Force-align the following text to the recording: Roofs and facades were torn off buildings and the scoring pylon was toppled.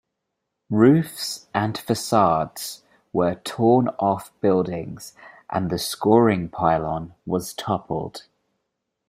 Roofs 0.71 1.45
and 1.53 1.77
facades 1.77 2.81
were 3.13 3.35
torn 3.35 3.89
off 3.99 4.31
buildings 4.41 5.13
and 5.51 5.69
the 5.69 5.77
scoring 5.77 6.49
pylon 6.49 7.13
was 7.27 7.53
toppled. 7.53 8.23